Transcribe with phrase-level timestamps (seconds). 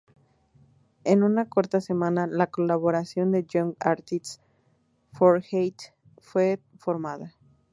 [1.03, 4.41] En una corta semana, la colaboración de Young Artists
[5.13, 5.85] for Haiti
[6.19, 7.35] fue formada.